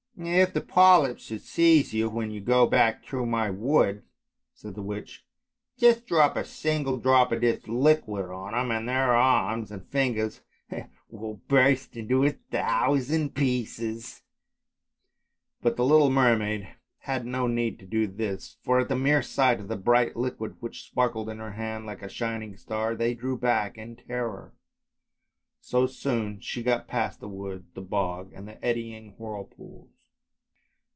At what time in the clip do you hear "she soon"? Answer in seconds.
25.87-26.39